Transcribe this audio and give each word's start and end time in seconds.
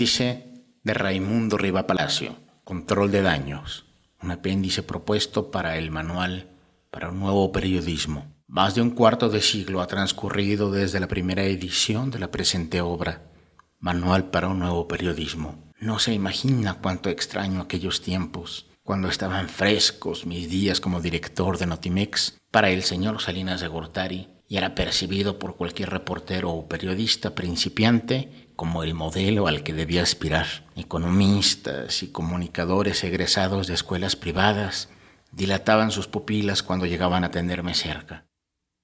Apéndice 0.00 0.64
de 0.82 0.94
Raimundo 0.94 1.58
Riva 1.58 1.86
Palacio. 1.86 2.34
Control 2.64 3.10
de 3.10 3.20
daños. 3.20 3.84
Un 4.22 4.30
apéndice 4.30 4.82
propuesto 4.82 5.50
para 5.50 5.76
el 5.76 5.90
manual 5.90 6.48
para 6.90 7.10
un 7.10 7.20
nuevo 7.20 7.52
periodismo. 7.52 8.34
Más 8.46 8.74
de 8.74 8.80
un 8.80 8.92
cuarto 8.92 9.28
de 9.28 9.42
siglo 9.42 9.82
ha 9.82 9.86
transcurrido 9.88 10.70
desde 10.70 11.00
la 11.00 11.06
primera 11.06 11.42
edición 11.44 12.10
de 12.10 12.18
la 12.18 12.30
presente 12.30 12.80
obra. 12.80 13.30
Manual 13.78 14.30
para 14.30 14.48
un 14.48 14.60
nuevo 14.60 14.88
periodismo. 14.88 15.70
No 15.78 15.98
se 15.98 16.14
imagina 16.14 16.78
cuánto 16.80 17.10
extraño 17.10 17.60
aquellos 17.60 18.00
tiempos, 18.00 18.70
cuando 18.82 19.06
estaban 19.06 19.50
frescos 19.50 20.24
mis 20.24 20.48
días 20.48 20.80
como 20.80 21.02
director 21.02 21.58
de 21.58 21.66
Notimex 21.66 22.38
para 22.50 22.70
el 22.70 22.84
señor 22.84 23.20
Salinas 23.20 23.60
de 23.60 23.68
Gortari 23.68 24.39
y 24.50 24.56
era 24.56 24.74
percibido 24.74 25.38
por 25.38 25.56
cualquier 25.56 25.90
reportero 25.90 26.50
o 26.50 26.66
periodista 26.66 27.36
principiante 27.36 28.48
como 28.56 28.82
el 28.82 28.94
modelo 28.94 29.46
al 29.46 29.62
que 29.62 29.72
debía 29.72 30.02
aspirar. 30.02 30.66
Economistas 30.74 32.02
y 32.02 32.08
comunicadores 32.08 33.04
egresados 33.04 33.68
de 33.68 33.74
escuelas 33.74 34.16
privadas 34.16 34.88
dilataban 35.30 35.92
sus 35.92 36.08
pupilas 36.08 36.64
cuando 36.64 36.84
llegaban 36.84 37.22
a 37.22 37.30
tenerme 37.30 37.74
cerca. 37.74 38.26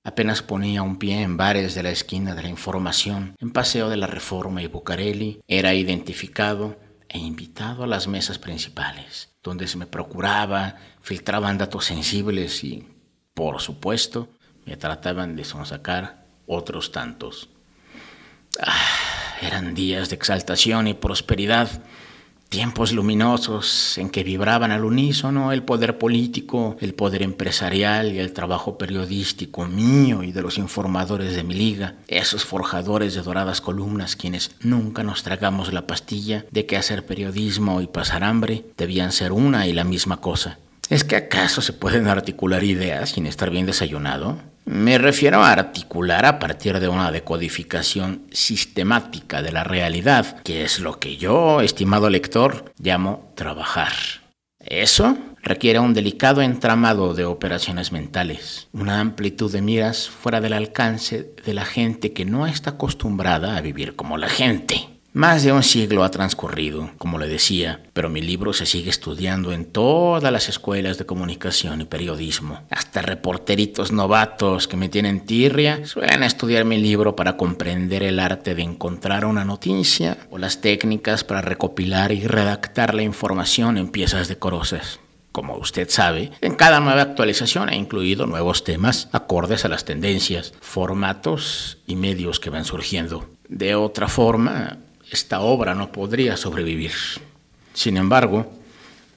Apenas 0.04 0.40
ponía 0.40 0.82
un 0.82 1.00
pie 1.00 1.22
en 1.22 1.36
bares 1.36 1.74
de 1.74 1.82
la 1.82 1.90
esquina 1.90 2.36
de 2.36 2.44
la 2.44 2.48
información, 2.48 3.34
en 3.40 3.50
Paseo 3.50 3.88
de 3.88 3.96
la 3.96 4.06
Reforma 4.06 4.62
y 4.62 4.68
Bucareli, 4.68 5.40
era 5.48 5.74
identificado 5.74 6.78
e 7.08 7.18
invitado 7.18 7.82
a 7.82 7.88
las 7.88 8.06
mesas 8.06 8.38
principales, 8.38 9.34
donde 9.42 9.66
se 9.66 9.78
me 9.78 9.86
procuraba, 9.86 10.76
filtraban 11.00 11.58
datos 11.58 11.86
sensibles 11.86 12.62
y, 12.62 12.86
por 13.34 13.60
supuesto, 13.60 14.28
me 14.66 14.76
trataban 14.76 15.36
de 15.36 15.44
sonsacar 15.44 16.24
otros 16.46 16.92
tantos. 16.92 17.48
Ah, 18.60 18.72
eran 19.40 19.74
días 19.74 20.08
de 20.08 20.16
exaltación 20.16 20.88
y 20.88 20.94
prosperidad, 20.94 21.68
tiempos 22.48 22.92
luminosos 22.92 23.98
en 23.98 24.08
que 24.08 24.22
vibraban 24.22 24.70
al 24.70 24.84
unísono 24.84 25.52
el 25.52 25.62
poder 25.62 25.98
político, 25.98 26.76
el 26.80 26.94
poder 26.94 27.22
empresarial 27.22 28.12
y 28.12 28.18
el 28.18 28.32
trabajo 28.32 28.78
periodístico 28.78 29.66
mío 29.66 30.22
y 30.22 30.32
de 30.32 30.42
los 30.42 30.58
informadores 30.58 31.34
de 31.34 31.42
mi 31.42 31.54
liga, 31.54 31.94
esos 32.08 32.44
forjadores 32.44 33.14
de 33.14 33.22
doradas 33.22 33.60
columnas 33.60 34.16
quienes 34.16 34.52
nunca 34.60 35.02
nos 35.02 35.22
tragamos 35.22 35.72
la 35.72 35.86
pastilla 35.86 36.44
de 36.50 36.66
que 36.66 36.76
hacer 36.76 37.04
periodismo 37.04 37.80
y 37.80 37.86
pasar 37.86 38.24
hambre 38.24 38.64
debían 38.76 39.12
ser 39.12 39.32
una 39.32 39.66
y 39.66 39.72
la 39.72 39.84
misma 39.84 40.20
cosa. 40.20 40.58
¿Es 40.88 41.02
que 41.02 41.16
acaso 41.16 41.62
se 41.62 41.72
pueden 41.72 42.06
articular 42.06 42.62
ideas 42.62 43.10
sin 43.10 43.26
estar 43.26 43.50
bien 43.50 43.66
desayunado? 43.66 44.38
Me 44.66 44.98
refiero 44.98 45.44
a 45.44 45.52
articular 45.52 46.26
a 46.26 46.40
partir 46.40 46.80
de 46.80 46.88
una 46.88 47.12
decodificación 47.12 48.26
sistemática 48.32 49.40
de 49.40 49.52
la 49.52 49.62
realidad, 49.62 50.42
que 50.42 50.64
es 50.64 50.80
lo 50.80 50.98
que 50.98 51.16
yo, 51.16 51.60
estimado 51.60 52.10
lector, 52.10 52.72
llamo 52.76 53.32
trabajar. 53.36 53.92
Eso 54.58 55.16
requiere 55.40 55.78
un 55.78 55.94
delicado 55.94 56.42
entramado 56.42 57.14
de 57.14 57.24
operaciones 57.24 57.92
mentales, 57.92 58.66
una 58.72 58.98
amplitud 58.98 59.52
de 59.52 59.62
miras 59.62 60.08
fuera 60.08 60.40
del 60.40 60.52
alcance 60.52 61.32
de 61.44 61.54
la 61.54 61.64
gente 61.64 62.12
que 62.12 62.24
no 62.24 62.48
está 62.48 62.70
acostumbrada 62.70 63.56
a 63.56 63.60
vivir 63.60 63.94
como 63.94 64.18
la 64.18 64.28
gente. 64.28 64.95
Más 65.16 65.42
de 65.42 65.50
un 65.50 65.62
siglo 65.62 66.04
ha 66.04 66.10
transcurrido, 66.10 66.90
como 66.98 67.18
le 67.18 67.26
decía, 67.26 67.80
pero 67.94 68.10
mi 68.10 68.20
libro 68.20 68.52
se 68.52 68.66
sigue 68.66 68.90
estudiando 68.90 69.50
en 69.50 69.64
todas 69.64 70.30
las 70.30 70.50
escuelas 70.50 70.98
de 70.98 71.06
comunicación 71.06 71.80
y 71.80 71.84
periodismo. 71.86 72.60
Hasta 72.68 73.00
reporteritos 73.00 73.92
novatos 73.92 74.68
que 74.68 74.76
me 74.76 74.90
tienen 74.90 75.24
tirria 75.24 75.86
suelen 75.86 76.22
estudiar 76.22 76.66
mi 76.66 76.76
libro 76.76 77.16
para 77.16 77.38
comprender 77.38 78.02
el 78.02 78.18
arte 78.20 78.54
de 78.54 78.60
encontrar 78.60 79.24
una 79.24 79.46
noticia 79.46 80.18
o 80.28 80.36
las 80.36 80.60
técnicas 80.60 81.24
para 81.24 81.40
recopilar 81.40 82.12
y 82.12 82.26
redactar 82.26 82.94
la 82.94 83.00
información 83.00 83.78
en 83.78 83.88
piezas 83.88 84.28
decorosas. 84.28 85.00
Como 85.32 85.56
usted 85.56 85.88
sabe, 85.88 86.32
en 86.42 86.56
cada 86.56 86.78
nueva 86.80 87.00
actualización 87.00 87.70
he 87.70 87.76
incluido 87.76 88.26
nuevos 88.26 88.64
temas 88.64 89.08
acordes 89.12 89.64
a 89.64 89.68
las 89.68 89.86
tendencias, 89.86 90.52
formatos 90.60 91.78
y 91.86 91.96
medios 91.96 92.38
que 92.38 92.50
van 92.50 92.66
surgiendo. 92.66 93.30
De 93.48 93.76
otra 93.76 94.08
forma, 94.08 94.78
esta 95.10 95.40
obra 95.40 95.74
no 95.74 95.92
podría 95.92 96.36
sobrevivir. 96.36 96.92
Sin 97.74 97.96
embargo, 97.96 98.52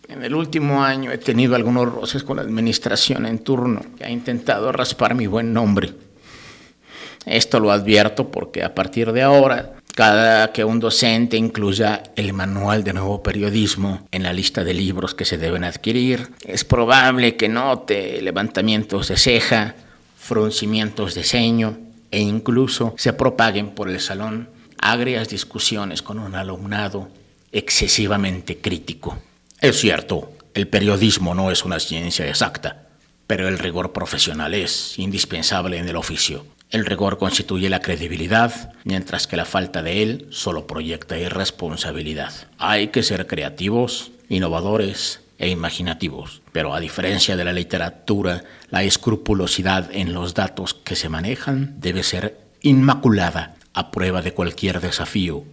en 0.08 0.24
el 0.24 0.34
último 0.34 0.84
año 0.84 1.12
he 1.12 1.18
tenido 1.18 1.56
algunos 1.56 1.92
roces 1.92 2.24
con 2.24 2.38
la 2.38 2.44
administración 2.44 3.26
en 3.26 3.40
turno 3.40 3.82
que 3.98 4.06
ha 4.06 4.10
intentado 4.10 4.72
raspar 4.72 5.16
mi 5.16 5.28
buen 5.28 5.54
nombre. 5.54 5.94
Esto 7.26 7.60
lo 7.60 7.72
advierto 7.72 8.32
porque 8.32 8.64
a 8.64 8.74
partir 8.74 9.12
de 9.12 9.22
ahora, 9.22 9.76
cada 9.94 10.52
que 10.52 10.64
un 10.64 10.80
docente 10.80 11.38
incluya 11.38 12.04
el 12.16 12.34
manual 12.34 12.84
de 12.84 12.94
nuevo 12.94 13.22
periodismo 13.22 14.08
en 14.12 14.24
la 14.24 14.34
lista 14.34 14.64
de 14.64 14.74
libros 14.74 15.14
que 15.14 15.26
se 15.26 15.38
deben 15.38 15.64
adquirir, 15.64 16.30
es 16.44 16.64
probable 16.64 17.36
que 17.36 17.50
note 17.50 18.22
levantamientos 18.22 19.10
de 19.10 19.18
ceja, 19.18 19.76
fruncimientos 20.18 21.14
de 21.14 21.24
ceño 21.24 21.78
e 22.10 22.20
incluso 22.20 22.96
se 22.98 23.14
propaguen 23.14 23.72
por 23.72 23.90
el 23.90 24.00
salón 24.00 24.50
agrias 24.82 25.30
discusiones 25.30 26.02
con 26.02 26.20
un 26.20 26.36
alumnado 26.36 27.10
excesivamente 27.52 28.60
crítico. 28.60 29.18
Es 29.62 29.80
cierto, 29.80 30.32
el 30.54 30.68
periodismo 30.68 31.36
no 31.36 31.52
es 31.52 31.66
una 31.66 31.80
ciencia 31.80 32.28
exacta, 32.28 32.88
pero 33.28 33.48
el 33.48 33.60
rigor 33.60 33.94
profesional 33.94 34.54
es 34.54 34.98
indispensable 34.98 35.78
en 35.78 35.88
el 35.88 35.96
oficio. 35.96 36.46
El 36.70 36.86
rigor 36.86 37.18
constituye 37.18 37.70
la 37.70 37.82
credibilidad, 37.82 38.74
mientras 38.84 39.26
que 39.26 39.38
la 39.38 39.46
falta 39.46 39.82
de 39.82 40.04
él 40.04 40.28
solo 40.30 40.68
proyecta 40.68 41.18
irresponsabilidad. 41.18 42.32
Hay 42.58 42.90
que 42.90 43.04
ser 43.04 43.26
creativos, 43.26 44.12
innovadores 44.30 45.22
e 45.40 45.50
imaginativos, 45.50 46.42
pero 46.52 46.74
a 46.76 46.80
diferencia 46.80 47.36
de 47.36 47.44
la 47.44 47.54
literatura, 47.54 48.44
la 48.70 48.84
escrupulosidad 48.84 49.90
en 49.92 50.14
los 50.14 50.36
datos 50.36 50.74
que 50.74 50.96
se 50.96 51.10
manejan 51.10 51.76
debe 51.80 52.04
ser 52.04 52.40
inmaculada 52.62 53.56
a 53.74 53.91
prueba 53.91 54.22
de 54.22 54.34
cualquier 54.34 54.81
desafío, 54.81 55.44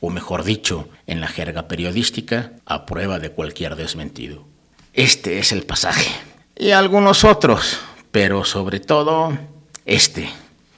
o 0.00 0.10
mejor 0.10 0.44
dicho, 0.44 0.88
en 1.06 1.20
la 1.20 1.28
jerga 1.28 1.68
periodística, 1.68 2.52
a 2.66 2.86
prueba 2.86 3.18
de 3.18 3.30
cualquier 3.30 3.76
desmentido. 3.76 4.44
Este 4.92 5.38
es 5.38 5.52
el 5.52 5.64
pasaje. 5.64 6.10
Y 6.56 6.70
algunos 6.70 7.24
otros, 7.24 7.80
pero 8.10 8.44
sobre 8.44 8.80
todo 8.80 9.36
este. 9.86 10.28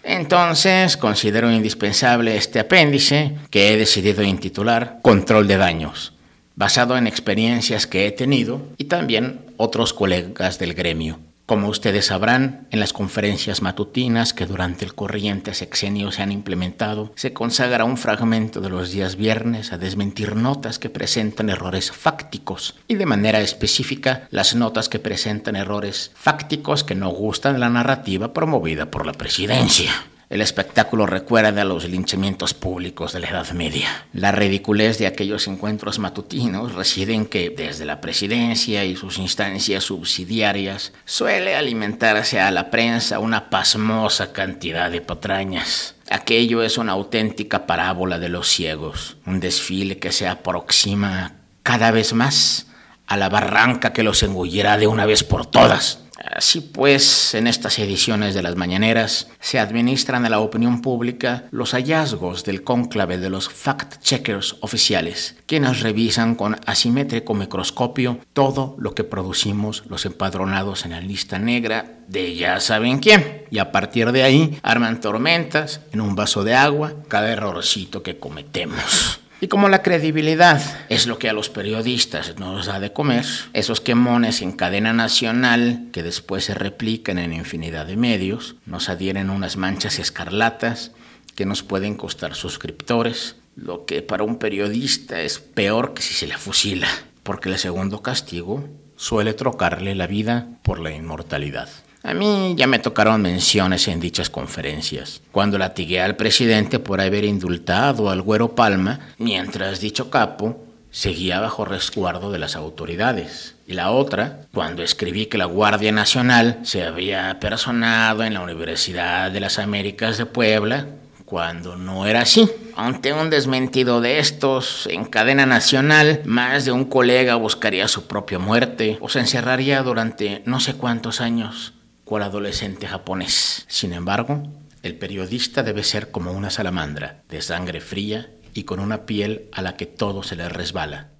Entonces 0.02 0.96
considero 0.96 1.52
indispensable 1.52 2.36
este 2.36 2.60
apéndice 2.60 3.36
que 3.50 3.72
he 3.72 3.76
decidido 3.76 4.22
intitular 4.22 5.00
Control 5.02 5.48
de 5.48 5.56
Daños, 5.56 6.14
basado 6.54 6.96
en 6.96 7.06
experiencias 7.06 7.86
que 7.86 8.06
he 8.06 8.12
tenido 8.12 8.62
y 8.78 8.84
también 8.84 9.40
otros 9.56 9.92
colegas 9.92 10.58
del 10.58 10.74
gremio. 10.74 11.18
Como 11.46 11.68
ustedes 11.68 12.06
sabrán, 12.06 12.66
en 12.72 12.80
las 12.80 12.92
conferencias 12.92 13.62
matutinas 13.62 14.32
que 14.32 14.46
durante 14.46 14.84
el 14.84 14.96
corriente 14.96 15.54
sexenio 15.54 16.10
se 16.10 16.22
han 16.22 16.32
implementado, 16.32 17.12
se 17.14 17.32
consagra 17.32 17.84
un 17.84 17.96
fragmento 17.96 18.60
de 18.60 18.68
los 18.68 18.90
días 18.90 19.14
viernes 19.14 19.72
a 19.72 19.78
desmentir 19.78 20.34
notas 20.34 20.80
que 20.80 20.90
presentan 20.90 21.48
errores 21.48 21.92
fácticos 21.92 22.74
y 22.88 22.96
de 22.96 23.06
manera 23.06 23.40
específica 23.40 24.26
las 24.30 24.56
notas 24.56 24.88
que 24.88 24.98
presentan 24.98 25.54
errores 25.54 26.10
fácticos 26.16 26.82
que 26.82 26.96
no 26.96 27.10
gustan 27.10 27.52
de 27.52 27.60
la 27.60 27.70
narrativa 27.70 28.32
promovida 28.32 28.90
por 28.90 29.06
la 29.06 29.12
presidencia. 29.12 29.92
El 30.28 30.40
espectáculo 30.40 31.06
recuerda 31.06 31.64
los 31.64 31.88
linchamientos 31.88 32.52
públicos 32.52 33.12
de 33.12 33.20
la 33.20 33.28
Edad 33.28 33.52
Media. 33.52 34.06
La 34.12 34.32
ridiculez 34.32 34.98
de 34.98 35.06
aquellos 35.06 35.46
encuentros 35.46 36.00
matutinos 36.00 36.74
reside 36.74 37.14
en 37.14 37.26
que 37.26 37.50
desde 37.50 37.84
la 37.84 38.00
presidencia 38.00 38.84
y 38.84 38.96
sus 38.96 39.18
instancias 39.18 39.84
subsidiarias 39.84 40.92
suele 41.04 41.54
alimentarse 41.54 42.40
a 42.40 42.50
la 42.50 42.72
prensa 42.72 43.20
una 43.20 43.50
pasmosa 43.50 44.32
cantidad 44.32 44.90
de 44.90 45.00
patrañas. 45.00 45.94
Aquello 46.10 46.64
es 46.64 46.76
una 46.76 46.92
auténtica 46.92 47.64
parábola 47.66 48.18
de 48.18 48.28
los 48.28 48.48
ciegos, 48.48 49.18
un 49.26 49.38
desfile 49.38 49.98
que 49.98 50.10
se 50.10 50.26
aproxima 50.26 51.36
cada 51.62 51.92
vez 51.92 52.14
más 52.14 52.66
a 53.06 53.16
la 53.16 53.28
barranca 53.28 53.92
que 53.92 54.02
los 54.02 54.24
engullirá 54.24 54.76
de 54.76 54.88
una 54.88 55.06
vez 55.06 55.22
por 55.22 55.46
todas. 55.46 56.00
Así 56.34 56.60
pues, 56.60 57.34
en 57.34 57.46
estas 57.46 57.78
ediciones 57.78 58.34
de 58.34 58.42
las 58.42 58.56
mañaneras 58.56 59.28
se 59.40 59.58
administran 59.58 60.24
a 60.24 60.30
la 60.30 60.40
opinión 60.40 60.82
pública 60.82 61.44
los 61.50 61.72
hallazgos 61.72 62.44
del 62.44 62.62
cónclave 62.62 63.18
de 63.18 63.30
los 63.30 63.48
fact-checkers 63.48 64.56
oficiales, 64.60 65.36
quienes 65.46 65.80
revisan 65.80 66.34
con 66.34 66.56
asimétrico 66.66 67.34
microscopio 67.34 68.18
todo 68.32 68.74
lo 68.78 68.94
que 68.94 69.04
producimos 69.04 69.84
los 69.88 70.04
empadronados 70.04 70.84
en 70.84 70.92
la 70.92 71.00
lista 71.00 71.38
negra 71.38 72.00
de 72.08 72.34
ya 72.34 72.60
saben 72.60 72.98
quién. 72.98 73.44
Y 73.50 73.58
a 73.58 73.72
partir 73.72 74.12
de 74.12 74.22
ahí 74.22 74.58
arman 74.62 75.00
tormentas 75.00 75.80
en 75.92 76.00
un 76.00 76.14
vaso 76.14 76.44
de 76.44 76.54
agua 76.54 76.94
cada 77.08 77.30
errorcito 77.30 78.02
que 78.02 78.18
cometemos. 78.18 79.20
Y 79.38 79.48
como 79.48 79.68
la 79.68 79.82
credibilidad 79.82 80.62
es 80.88 81.06
lo 81.06 81.18
que 81.18 81.28
a 81.28 81.34
los 81.34 81.50
periodistas 81.50 82.38
nos 82.38 82.66
da 82.66 82.80
de 82.80 82.94
comer, 82.94 83.26
esos 83.52 83.82
quemones 83.82 84.40
en 84.40 84.52
cadena 84.52 84.94
nacional 84.94 85.88
que 85.92 86.02
después 86.02 86.44
se 86.44 86.54
replican 86.54 87.18
en 87.18 87.34
infinidad 87.34 87.84
de 87.84 87.96
medios, 87.96 88.56
nos 88.64 88.88
adhieren 88.88 89.28
unas 89.28 89.58
manchas 89.58 89.98
escarlatas 89.98 90.92
que 91.34 91.44
nos 91.44 91.62
pueden 91.62 91.96
costar 91.96 92.34
suscriptores, 92.34 93.36
lo 93.56 93.84
que 93.84 94.00
para 94.00 94.24
un 94.24 94.38
periodista 94.38 95.20
es 95.20 95.38
peor 95.38 95.92
que 95.92 96.02
si 96.02 96.14
se 96.14 96.26
le 96.26 96.38
fusila, 96.38 96.88
porque 97.22 97.50
el 97.50 97.58
segundo 97.58 98.00
castigo 98.00 98.66
suele 98.96 99.34
trocarle 99.34 99.94
la 99.94 100.06
vida 100.06 100.48
por 100.62 100.80
la 100.80 100.92
inmortalidad. 100.92 101.68
A 102.02 102.14
mí 102.14 102.54
ya 102.56 102.66
me 102.66 102.78
tocaron 102.78 103.22
menciones 103.22 103.88
en 103.88 104.00
dichas 104.00 104.30
conferencias, 104.30 105.22
cuando 105.32 105.58
latigué 105.58 106.00
al 106.00 106.16
presidente 106.16 106.78
por 106.78 107.00
haber 107.00 107.24
indultado 107.24 108.10
al 108.10 108.22
güero 108.22 108.54
Palma, 108.54 109.00
mientras 109.18 109.80
dicho 109.80 110.08
capo 110.08 110.64
seguía 110.90 111.40
bajo 111.40 111.64
resguardo 111.64 112.32
de 112.32 112.38
las 112.38 112.56
autoridades. 112.56 113.56
Y 113.66 113.74
la 113.74 113.90
otra, 113.90 114.46
cuando 114.54 114.82
escribí 114.82 115.26
que 115.26 115.36
la 115.36 115.44
Guardia 115.44 115.92
Nacional 115.92 116.60
se 116.62 116.84
había 116.84 117.38
personado 117.40 118.24
en 118.24 118.34
la 118.34 118.40
Universidad 118.40 119.30
de 119.30 119.40
las 119.40 119.58
Américas 119.58 120.16
de 120.16 120.26
Puebla, 120.26 120.86
cuando 121.26 121.76
no 121.76 122.06
era 122.06 122.20
así. 122.20 122.48
Ante 122.76 123.12
un 123.12 123.28
desmentido 123.28 124.00
de 124.00 124.20
estos 124.20 124.86
en 124.86 125.04
cadena 125.04 125.44
nacional, 125.44 126.22
más 126.24 126.64
de 126.64 126.72
un 126.72 126.84
colega 126.84 127.34
buscaría 127.34 127.88
su 127.88 128.06
propia 128.06 128.38
muerte 128.38 128.96
o 129.00 129.08
se 129.08 129.18
encerraría 129.18 129.82
durante 129.82 130.42
no 130.46 130.60
sé 130.60 130.74
cuántos 130.74 131.20
años 131.20 131.74
cual 132.06 132.22
adolescente 132.22 132.86
japonés. 132.86 133.66
Sin 133.68 133.92
embargo, 133.92 134.44
el 134.82 134.94
periodista 134.94 135.64
debe 135.64 135.82
ser 135.82 136.12
como 136.12 136.30
una 136.30 136.50
salamandra, 136.50 137.24
de 137.28 137.42
sangre 137.42 137.80
fría 137.80 138.30
y 138.54 138.62
con 138.62 138.78
una 138.78 139.06
piel 139.06 139.48
a 139.52 139.60
la 139.60 139.76
que 139.76 139.86
todo 139.86 140.22
se 140.22 140.36
le 140.36 140.48
resbala. 140.48 141.10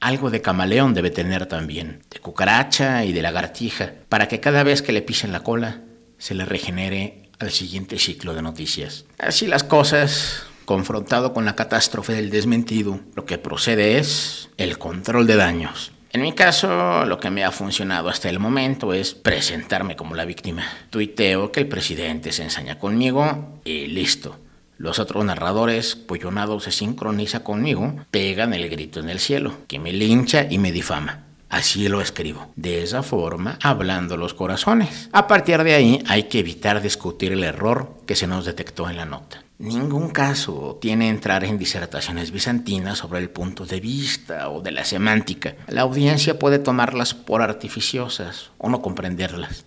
Algo 0.00 0.30
de 0.30 0.42
camaleón 0.42 0.94
debe 0.94 1.10
tener 1.10 1.46
también, 1.46 2.02
de 2.10 2.18
cucaracha 2.18 3.04
y 3.04 3.12
de 3.12 3.22
lagartija, 3.22 3.92
para 4.08 4.26
que 4.26 4.40
cada 4.40 4.64
vez 4.64 4.82
que 4.82 4.90
le 4.90 5.00
pisen 5.00 5.30
la 5.30 5.44
cola 5.44 5.82
se 6.18 6.34
le 6.34 6.44
regenere 6.44 7.30
al 7.38 7.52
siguiente 7.52 8.00
ciclo 8.00 8.34
de 8.34 8.42
noticias. 8.42 9.04
Así 9.18 9.46
las 9.46 9.62
cosas, 9.62 10.42
confrontado 10.64 11.32
con 11.32 11.44
la 11.44 11.54
catástrofe 11.54 12.14
del 12.14 12.30
desmentido, 12.30 12.98
lo 13.14 13.26
que 13.26 13.38
procede 13.38 13.98
es 13.98 14.50
el 14.56 14.76
control 14.78 15.28
de 15.28 15.36
daños. 15.36 15.92
En 16.14 16.20
mi 16.20 16.34
caso, 16.34 17.06
lo 17.06 17.18
que 17.18 17.30
me 17.30 17.42
ha 17.42 17.50
funcionado 17.50 18.10
hasta 18.10 18.28
el 18.28 18.38
momento 18.38 18.92
es 18.92 19.14
presentarme 19.14 19.96
como 19.96 20.14
la 20.14 20.26
víctima. 20.26 20.62
Tuiteo 20.90 21.50
que 21.50 21.60
el 21.60 21.68
presidente 21.68 22.32
se 22.32 22.42
ensaña 22.42 22.78
conmigo 22.78 23.60
y 23.64 23.86
listo. 23.86 24.36
Los 24.76 24.98
otros 24.98 25.24
narradores, 25.24 25.96
cuyo 25.96 26.30
nado 26.30 26.60
se 26.60 26.70
sincroniza 26.70 27.42
conmigo, 27.42 27.94
pegan 28.10 28.52
el 28.52 28.68
grito 28.68 29.00
en 29.00 29.08
el 29.08 29.20
cielo, 29.20 29.54
que 29.68 29.78
me 29.78 29.94
lincha 29.94 30.46
y 30.50 30.58
me 30.58 30.70
difama. 30.70 31.24
Así 31.48 31.88
lo 31.88 32.02
escribo. 32.02 32.52
De 32.56 32.82
esa 32.82 33.02
forma, 33.02 33.58
hablando 33.62 34.18
los 34.18 34.34
corazones. 34.34 35.08
A 35.12 35.26
partir 35.26 35.62
de 35.62 35.74
ahí, 35.74 36.02
hay 36.08 36.24
que 36.24 36.40
evitar 36.40 36.82
discutir 36.82 37.32
el 37.32 37.42
error 37.42 38.02
que 38.06 38.16
se 38.16 38.26
nos 38.26 38.44
detectó 38.44 38.90
en 38.90 38.96
la 38.96 39.06
nota. 39.06 39.44
Ningún 39.58 40.10
caso 40.10 40.78
tiene 40.80 41.08
entrar 41.08 41.44
en 41.44 41.58
disertaciones 41.58 42.32
bizantinas 42.32 42.98
sobre 42.98 43.20
el 43.20 43.30
punto 43.30 43.64
de 43.64 43.80
vista 43.80 44.48
o 44.48 44.60
de 44.60 44.72
la 44.72 44.84
semántica. 44.84 45.54
La 45.68 45.82
audiencia 45.82 46.38
puede 46.38 46.58
tomarlas 46.58 47.14
por 47.14 47.42
artificiosas 47.42 48.50
o 48.58 48.68
no 48.68 48.82
comprenderlas. 48.82 49.64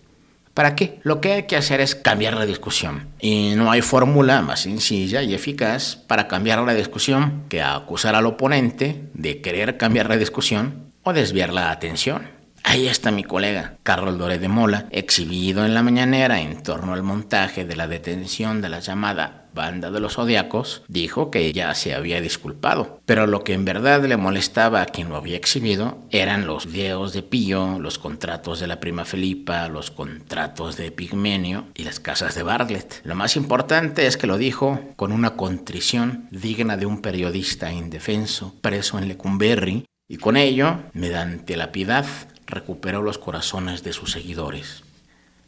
¿Para 0.56 0.74
qué? 0.74 1.00
Lo 1.02 1.20
que 1.20 1.32
hay 1.32 1.42
que 1.42 1.56
hacer 1.56 1.82
es 1.82 1.94
cambiar 1.94 2.34
la 2.34 2.46
discusión. 2.46 3.08
Y 3.20 3.52
no 3.56 3.70
hay 3.70 3.82
fórmula 3.82 4.40
más 4.40 4.60
sencilla 4.60 5.22
y 5.22 5.34
eficaz 5.34 5.96
para 5.96 6.28
cambiar 6.28 6.60
la 6.60 6.72
discusión 6.72 7.44
que 7.50 7.60
acusar 7.60 8.14
al 8.14 8.24
oponente 8.24 9.02
de 9.12 9.42
querer 9.42 9.76
cambiar 9.76 10.08
la 10.08 10.16
discusión 10.16 10.92
o 11.02 11.12
desviar 11.12 11.52
la 11.52 11.70
atención. 11.70 12.35
Ahí 12.68 12.88
está 12.88 13.12
mi 13.12 13.22
colega, 13.22 13.78
Carlos 13.84 14.18
Doré 14.18 14.40
de 14.40 14.48
Mola, 14.48 14.88
exhibido 14.90 15.64
en 15.64 15.72
la 15.72 15.84
mañanera 15.84 16.40
en 16.40 16.64
torno 16.64 16.94
al 16.94 17.04
montaje 17.04 17.64
de 17.64 17.76
la 17.76 17.86
detención 17.86 18.60
de 18.60 18.68
la 18.68 18.80
llamada 18.80 19.48
banda 19.54 19.92
de 19.92 20.00
los 20.00 20.14
zodiacos, 20.14 20.82
dijo 20.88 21.30
que 21.30 21.52
ya 21.52 21.72
se 21.76 21.94
había 21.94 22.20
disculpado. 22.20 23.00
Pero 23.06 23.28
lo 23.28 23.44
que 23.44 23.52
en 23.52 23.64
verdad 23.64 24.04
le 24.04 24.16
molestaba 24.16 24.82
a 24.82 24.86
quien 24.86 25.10
lo 25.10 25.16
había 25.16 25.36
exhibido 25.36 25.98
eran 26.10 26.48
los 26.48 26.66
videos 26.66 27.12
de 27.12 27.22
Pío, 27.22 27.78
los 27.78 28.00
contratos 28.00 28.58
de 28.58 28.66
la 28.66 28.80
prima 28.80 29.04
Felipa, 29.04 29.68
los 29.68 29.92
contratos 29.92 30.76
de 30.76 30.90
Pigmenio 30.90 31.66
y 31.72 31.84
las 31.84 32.00
casas 32.00 32.34
de 32.34 32.42
Bartlett. 32.42 33.00
Lo 33.04 33.14
más 33.14 33.36
importante 33.36 34.08
es 34.08 34.16
que 34.16 34.26
lo 34.26 34.38
dijo 34.38 34.80
con 34.96 35.12
una 35.12 35.36
contrición 35.36 36.26
digna 36.32 36.76
de 36.76 36.86
un 36.86 37.00
periodista 37.00 37.72
indefenso 37.72 38.56
preso 38.60 38.98
en 38.98 39.06
Lecumberri 39.06 39.86
y 40.08 40.18
con 40.18 40.36
ello, 40.36 40.78
mediante 40.92 41.56
la 41.56 41.72
piedad, 41.72 42.06
recuperó 42.46 43.02
los 43.02 43.18
corazones 43.18 43.82
de 43.82 43.92
sus 43.92 44.12
seguidores. 44.12 44.82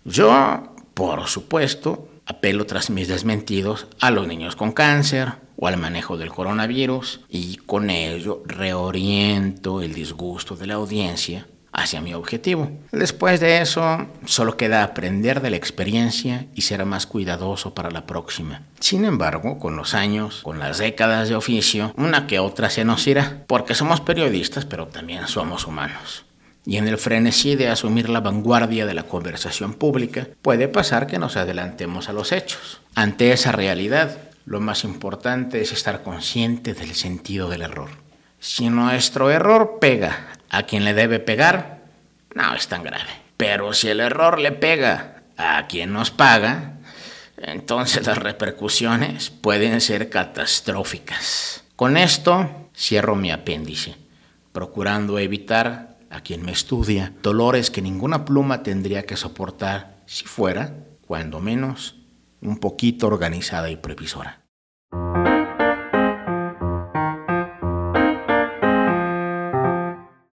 Yo, 0.04 0.74
por 0.94 1.26
supuesto, 1.26 2.08
apelo 2.26 2.66
tras 2.66 2.90
mis 2.90 3.08
desmentidos 3.08 3.86
a 4.00 4.10
los 4.10 4.26
niños 4.26 4.56
con 4.56 4.72
cáncer 4.72 5.32
o 5.56 5.66
al 5.66 5.76
manejo 5.76 6.16
del 6.16 6.30
coronavirus 6.30 7.20
y 7.28 7.56
con 7.56 7.90
ello 7.90 8.42
reoriento 8.46 9.82
el 9.82 9.94
disgusto 9.94 10.54
de 10.54 10.66
la 10.66 10.74
audiencia 10.74 11.46
hacia 11.72 12.00
mi 12.00 12.14
objetivo. 12.14 12.70
Después 12.92 13.40
de 13.40 13.60
eso, 13.60 14.06
solo 14.24 14.56
queda 14.56 14.82
aprender 14.82 15.40
de 15.40 15.50
la 15.50 15.56
experiencia 15.56 16.46
y 16.54 16.62
ser 16.62 16.84
más 16.84 17.06
cuidadoso 17.06 17.74
para 17.74 17.90
la 17.90 18.06
próxima. 18.06 18.62
Sin 18.80 19.04
embargo, 19.04 19.58
con 19.58 19.76
los 19.76 19.94
años, 19.94 20.40
con 20.42 20.58
las 20.58 20.78
décadas 20.78 21.28
de 21.28 21.36
oficio, 21.36 21.92
una 21.96 22.26
que 22.26 22.38
otra 22.38 22.70
se 22.70 22.84
nos 22.84 23.06
irá, 23.06 23.44
porque 23.46 23.74
somos 23.74 24.00
periodistas, 24.00 24.64
pero 24.64 24.86
también 24.88 25.28
somos 25.28 25.66
humanos 25.66 26.24
y 26.68 26.76
en 26.76 26.86
el 26.86 26.98
frenesí 26.98 27.56
de 27.56 27.68
asumir 27.68 28.10
la 28.10 28.20
vanguardia 28.20 28.84
de 28.84 28.92
la 28.92 29.04
conversación 29.04 29.72
pública, 29.72 30.28
puede 30.42 30.68
pasar 30.68 31.06
que 31.06 31.18
nos 31.18 31.38
adelantemos 31.38 32.10
a 32.10 32.12
los 32.12 32.30
hechos. 32.30 32.82
Ante 32.94 33.32
esa 33.32 33.52
realidad, 33.52 34.18
lo 34.44 34.60
más 34.60 34.84
importante 34.84 35.62
es 35.62 35.72
estar 35.72 36.02
consciente 36.02 36.74
del 36.74 36.94
sentido 36.94 37.48
del 37.48 37.62
error. 37.62 37.88
Si 38.38 38.68
nuestro 38.68 39.30
error 39.30 39.78
pega 39.80 40.28
a 40.50 40.64
quien 40.64 40.84
le 40.84 40.92
debe 40.92 41.20
pegar, 41.20 41.84
no 42.34 42.54
es 42.54 42.68
tan 42.68 42.82
grave. 42.82 43.12
Pero 43.38 43.72
si 43.72 43.88
el 43.88 44.00
error 44.00 44.38
le 44.38 44.52
pega 44.52 45.22
a 45.38 45.66
quien 45.68 45.94
nos 45.94 46.10
paga, 46.10 46.74
entonces 47.38 48.06
las 48.06 48.18
repercusiones 48.18 49.30
pueden 49.30 49.80
ser 49.80 50.10
catastróficas. 50.10 51.64
Con 51.76 51.96
esto 51.96 52.68
cierro 52.76 53.16
mi 53.16 53.30
apéndice, 53.30 53.96
procurando 54.52 55.18
evitar 55.18 55.96
a 56.10 56.20
quien 56.20 56.44
me 56.44 56.52
estudia, 56.52 57.14
dolores 57.22 57.70
que 57.70 57.82
ninguna 57.82 58.24
pluma 58.24 58.62
tendría 58.62 59.04
que 59.04 59.16
soportar 59.16 60.02
si 60.06 60.24
fuera, 60.24 60.86
cuando 61.02 61.40
menos, 61.40 61.96
un 62.40 62.58
poquito 62.58 63.06
organizada 63.06 63.70
y 63.70 63.76
previsora. 63.76 64.47